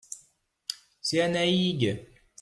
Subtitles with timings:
[0.99, 2.09] c'est Annaig.